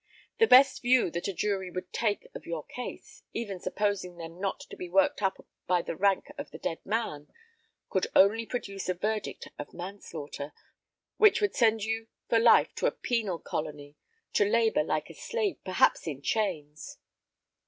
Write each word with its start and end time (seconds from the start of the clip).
The 0.39 0.47
best 0.47 0.81
view 0.81 1.11
that 1.11 1.27
a 1.27 1.31
jury 1.33 1.69
would 1.69 1.93
take 1.93 2.25
of 2.33 2.47
your 2.47 2.65
case, 2.65 3.21
even 3.33 3.59
supposing 3.59 4.17
them 4.17 4.39
not 4.41 4.61
to 4.61 4.75
be 4.75 4.89
worked 4.89 5.21
upon 5.21 5.45
by 5.67 5.83
the 5.83 5.95
rank 5.95 6.31
of 6.39 6.49
the 6.49 6.57
dead 6.57 6.79
man, 6.83 7.27
could 7.87 8.07
only 8.15 8.47
produce 8.47 8.89
a 8.89 8.95
verdict 8.95 9.49
of 9.59 9.75
manslaughter, 9.75 10.53
which 11.17 11.39
would 11.39 11.55
send 11.55 11.83
you 11.83 12.07
for 12.29 12.39
life 12.39 12.73
to 12.77 12.87
a 12.87 12.91
penal 12.91 13.37
colony, 13.37 13.95
to 14.33 14.43
labour 14.43 14.83
like 14.83 15.11
a 15.11 15.13
slave, 15.13 15.63
perhaps 15.63 16.07
in 16.07 16.23
chains." 16.23 16.97